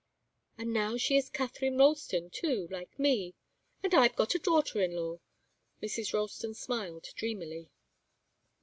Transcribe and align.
"And 0.57 0.73
now 0.73 0.97
she 0.97 1.15
is 1.15 1.29
Katharine 1.29 1.77
Ralston, 1.77 2.31
too, 2.31 2.67
like 2.71 2.97
me 2.97 3.35
and 3.83 3.93
I've 3.93 4.15
got 4.15 4.33
a 4.33 4.39
daughter 4.39 4.81
in 4.81 4.95
law!" 4.95 5.19
Mrs. 5.83 6.11
Ralston 6.11 6.55
smiled 6.55 7.09
dreamily. 7.15 7.69